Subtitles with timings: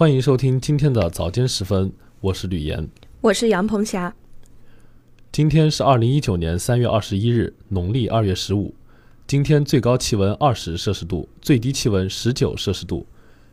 [0.00, 1.92] 欢迎收听今天的早间时分，
[2.22, 2.88] 我是吕岩，
[3.20, 4.14] 我是杨鹏霞。
[5.30, 8.74] 今天是二零一九年三月二十一日，农历二月十五。
[9.26, 13.04] 今天最高气温二十摄氏度，最低气温十九摄氏度。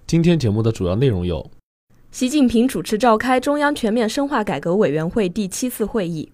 [0.05, 1.51] 今天节目的主要内容有：
[2.11, 6.29] 习近平主持召开中央全面深化改革委员会第七次会议；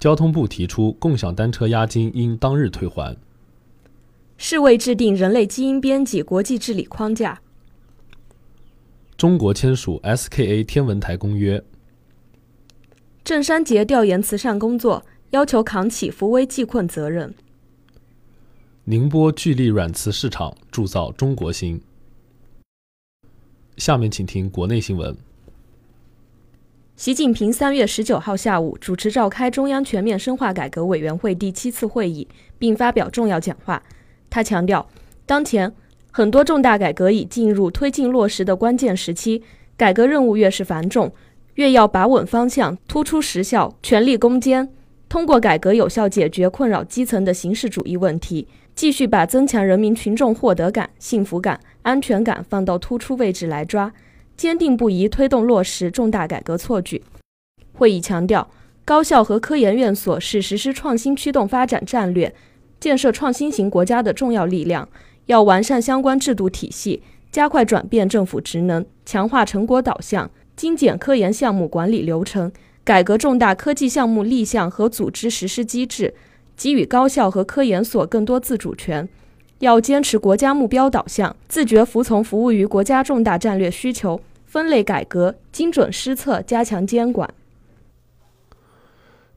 [0.00, 3.14] 交通部提出共享单车押金应当日退还；
[4.36, 7.38] 世卫制定人类基因编辑国际治理框架；
[9.16, 11.58] 中国签署 SKA 天文台公约；
[13.24, 17.34] 郑山杰调研慈善工作，要求扛起扶危济困责任。
[18.84, 21.80] 宁波聚力软瓷市场铸造中国心。
[23.78, 25.16] 下面请听国内新闻。
[26.94, 32.28] 习近平三月十九号下午主持召开中央全面深化改革委员会第七次会议，
[32.58, 33.82] 并发表重要讲话。
[34.28, 34.86] 他强调，
[35.24, 35.74] 当前
[36.16, 39.42] 很多重大改革已进入推进落实的关键时期，
[39.76, 41.12] 改革任务越是繁重，
[41.56, 44.66] 越要把稳方向、突出实效、全力攻坚，
[45.10, 48.48] 通过改革有效解决困扰基层的形式主义问题。
[48.74, 53.92] 继续把增强人民群众获得感、幸福感、安全感放到突出位置来抓，
[54.38, 57.02] 坚定不移推动落实重大改革措举。
[57.74, 58.48] 会议强调，
[58.86, 62.34] 高校和科研院所是实施创新驱动发展战略、
[62.80, 64.88] 建设创新型国家的重要力量，
[65.26, 72.50] 要完善相关制度体系，加快转变政府职能，强化成果导向，精简科研项目管理流程，
[72.82, 76.14] 改革重大科技项目立项和组织实施机制。
[76.56, 79.06] 给予高校和科研所更多自主权，
[79.58, 87.28] 要坚持国家目标导向，自觉服从服务于国家重大战略需求，分类改革，精准施策，加强监管。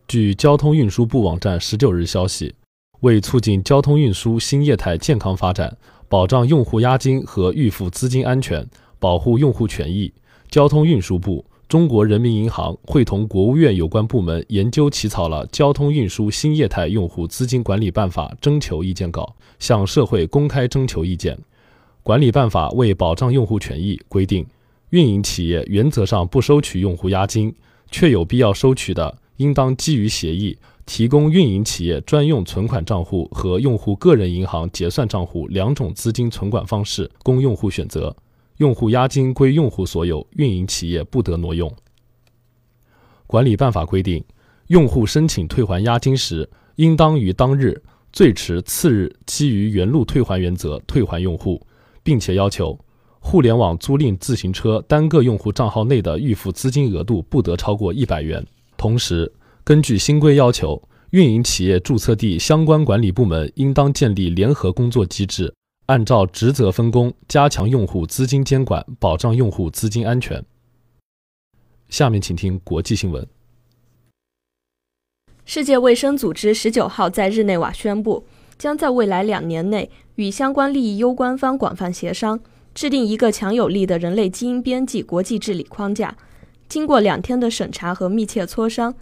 [0.07, 2.55] 据交通运输部网站十九日消息，
[3.01, 8.67] 为促进交通运输新业态健康发展，保障用户押金和预付资金安全，
[8.99, 10.11] 保护用户权益，
[10.49, 11.45] 交通运输部。
[11.67, 21.37] 中国人民银行会同国务院有关部门研究起草了《交通运输新业态用户资金管理办法》征求意见稿，向社会公开征求意见。
[22.01, 24.43] 管理办法为保障用户权益，规定
[24.89, 27.53] 运营企业原则上不收取用户押金，
[27.91, 30.57] 确有必要收取的，应当基于协议
[30.89, 38.13] 提供运营企业专用存款账户和用户个人银行结算账户两种资金存管方式供用户选择。
[38.57, 41.71] 用户押金归用户所有，运营企业不得挪用。
[43.27, 44.23] 管理办法规定，
[44.69, 47.79] 用户申请退还押金时，应当于当日
[48.11, 51.61] 最迟次日基于原路退还原则退还用户，
[52.01, 52.75] 并且要求
[53.19, 58.43] 互联网租赁自行车单个用户账号内的预付资金额度不得超过一百元。
[58.75, 59.31] 同时，
[59.63, 60.81] 根据新规要求，
[61.11, 65.53] 运营企业注册地相关管理部门应当建立联合工作机制。
[65.85, 70.43] 按照职责分工，加强用户资金监管，保障用户资金安全。
[71.89, 73.27] 下面请听国际新闻。
[75.45, 78.23] 世界卫生组织十九号在日内瓦宣布，
[78.59, 82.39] 将在未来两年内与相关利益攸关方广泛协商，
[82.75, 86.15] 制定一个强有力的人类基因编辑国际治理框架。
[86.67, 88.93] 经过两天的审查和密切磋商，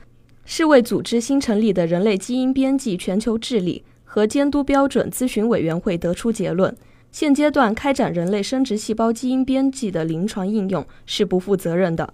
[0.50, 3.84] 世卫组织新成立的人类基因编辑全球治理。
[4.06, 6.74] 和监督标准咨询委员会得出结论：
[7.12, 12.14] 现阶段开展人类生殖细胞基因编辑的临床应用是不负责任的。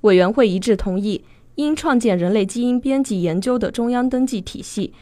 [0.00, 1.22] 委员会一致同意，
[1.54, 4.92] 应创建人类基因编辑研究的中央登记体系，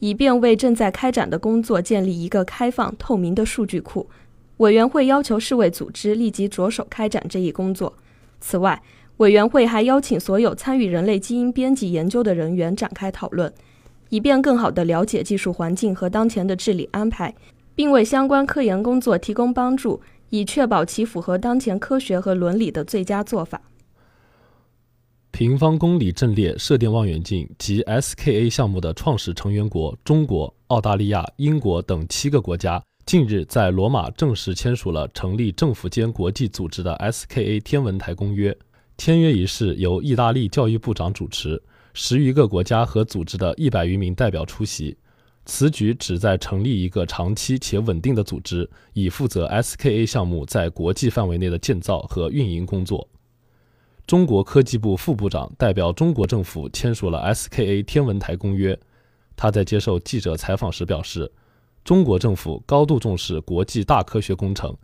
[0.00, 4.06] 以便为正在开展的工作建立一个开放透明的数据库。
[4.58, 7.94] 委员会要求世卫组织立即着手开展这一工作。
[8.38, 8.80] 此外，
[9.18, 13.52] 委员会还邀请所有参与人类基因编辑研究的人员展开讨论。
[14.10, 17.34] 以便更好地了解技术环境和当前的治理安排，
[17.74, 23.60] 并为相关科研工作提供帮助，以确保其符合当前科学和伦理的最佳做法。
[25.30, 38.56] 平方公里阵列射电望远镜及 SKA 项目的创始成员国中国、澳大利亚、英国等七个国家近日在罗马正式签署了成立政府间国际组织的 SKA 天文台公约。
[38.98, 41.62] 签约仪式由意大利教育部长主持。
[41.94, 44.96] 十余个国家和组织的一百余名代表出席。
[45.46, 53.08] 此举旨在成立一个长期且稳定的组织，以负责 SKA 项目在国际范围内的建造和运营工作。
[54.06, 58.78] 中国科技部副部长代表中国政府签署了 SKA 天文台公约。
[59.36, 61.30] 他在接受记者采访时表示，
[61.84, 64.76] 中国政府高度重视国际大科学工程，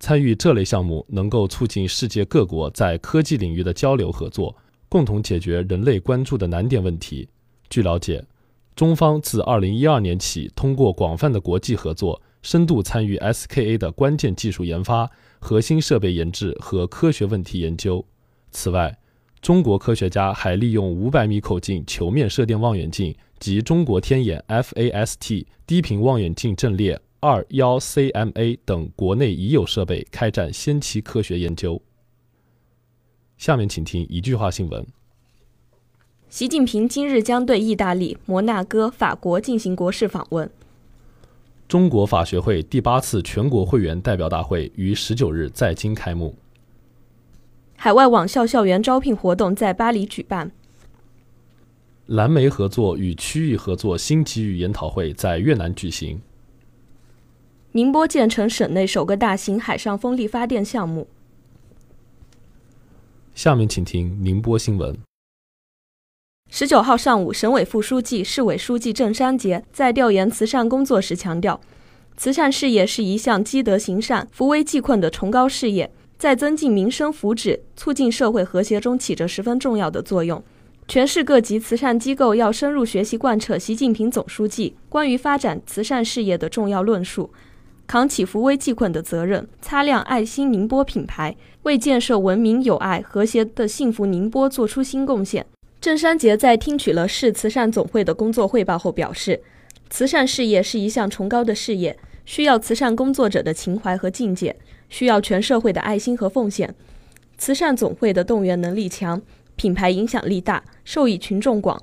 [0.00, 4.56] 参与这类项目能够促进世界各国在科技领域的交流合作。
[4.88, 7.28] 共同解决人类关注的难点问题。
[7.68, 8.24] 据了解，
[8.74, 15.08] 中方自2012年起，通过广泛的国际合作，深度参与 SKA 的关键技术研发
[15.38, 18.04] 核心设备研制和科学问题研究。
[18.50, 18.98] 此外，
[19.40, 31.80] 中国科学家还利用500米口径球面射电望远镜及中国天眼 FAST 低频望远镜阵列 21CMA 等国内已有设备开展先期科学研究。
[33.36, 34.86] 下面请听一句话新闻：
[36.30, 40.50] 习近平今日将对意大利、摩纳哥、法国进行国事访问。
[41.68, 46.34] 中国法学会第八次全国会员代表大会于十九日在京开幕。
[47.76, 50.50] 海外网校校园招聘活动在巴黎举办。
[52.06, 56.20] 蓝莓合作与区域合作新机遇研讨会在越南举行。
[57.72, 61.06] 宁波建成省内首个大型海上风力发电项目。
[63.34, 64.98] 下面请听宁波新闻。
[66.50, 71.60] 十九号上午，省委副书记、市委书记郑山杰在调研慈善工作时强调，
[72.16, 75.92] 慈善事业是一项积德行善、扶危济困的崇高事业。
[76.18, 80.42] 在增进民生福祉、促进社会和谐中起着十分重要的作用。
[80.86, 87.32] 全市各级慈善机构要深入学习贯彻习近平总书记关于发展慈善事业的重要论述，
[87.90, 95.44] 扛起扶危济困的责任，擦亮爱心宁波品牌，为建设文明、友爱、和谐的幸福宁波做出新贡献。
[95.80, 99.42] 郑山杰在听取了市慈善总会的工作汇报后表示，
[99.88, 104.54] 慈善事业是一项崇高的事业，需要慈善工作者的情怀和境界。
[104.88, 106.72] 需要全社会的爱心和奉献，
[107.38, 109.20] 慈善总会的动员能力强，
[109.56, 111.82] 品牌影响力大，受益群众广，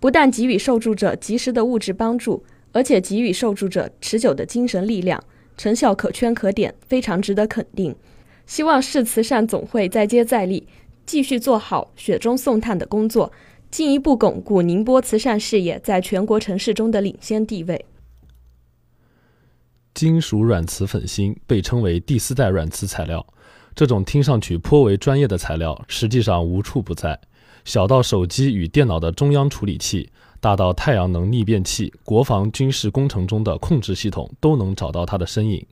[0.00, 5.22] 不但给予受助者及时的物质帮助，而且给予受助者持久的精神力量，
[5.56, 7.94] 成效可圈可点，非常值得肯定。
[8.46, 10.66] 希望市慈善总会再接再厉，
[11.06, 13.32] 继续做好雪中送炭的工作，
[13.70, 17.84] 进一步巩固宁波慈善事业在全国城市中的领先地位。
[19.94, 23.26] 金属软瓷粉芯被称为第四代软瓷材料，
[23.74, 27.20] 这种听上去颇为专业的材料，实际上无处不在。
[27.64, 30.10] 小到手机与电脑的中央处理器，
[30.42, 35.64] 大到太阳能逆变器、国防军事工程中的控制系统，都能找到它的身影。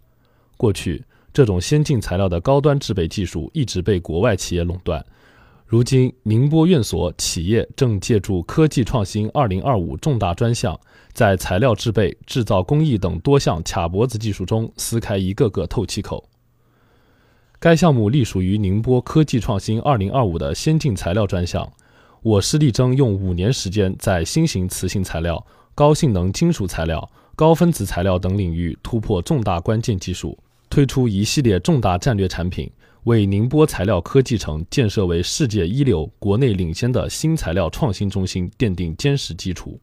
[0.57, 1.03] 过去，
[1.33, 5.05] 这种先进材料的高端制备技术一直被国外企业垄断。
[5.67, 10.79] 如今，宁波院所企业正借助科技创新2025重大专项。
[11.13, 16.29] 在材料制备、制造工艺等多项卡脖子技术中撕开一个个透气口。
[17.59, 21.73] 该项目隶属于宁波科技创新2025的先进材料专项。
[22.23, 30.39] 我市力争用五年时间，在新型磁性材料、高性能金属材料、高分子材料等领域突破重大关键技术，
[30.69, 32.71] 推出一系列重大战略产品，
[33.05, 39.81] 为宁波材料科技城建设为世界一流、国内领先的新材料创新中心奠定坚实基础。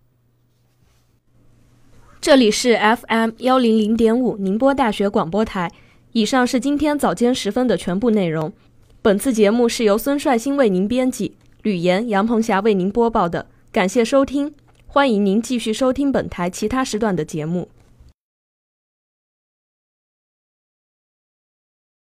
[2.21, 5.71] 这里是 FM 幺零零点五宁波大学广播台。
[6.11, 8.53] 以上是今天早间时分的全部内容。
[9.01, 11.36] 本次节目是由孙帅新为您编辑，
[11.67, 13.47] 吕岩、杨鹏霞为您播报的。
[13.73, 14.53] 感谢收听，
[14.85, 17.67] 欢迎您继续收听本台其他时段的节目。